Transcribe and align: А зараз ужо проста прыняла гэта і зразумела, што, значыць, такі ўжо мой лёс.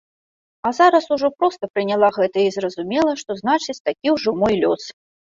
А 0.67 0.69
зараз 0.77 1.05
ужо 1.15 1.27
проста 1.41 1.67
прыняла 1.73 2.09
гэта 2.17 2.37
і 2.45 2.53
зразумела, 2.55 3.13
што, 3.21 3.31
значыць, 3.41 3.77
такі 3.91 4.07
ўжо 4.15 4.33
мой 4.41 4.57
лёс. 4.65 4.83